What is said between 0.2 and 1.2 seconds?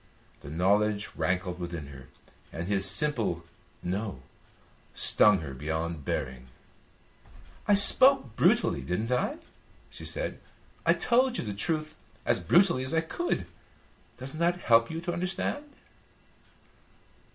The knowledge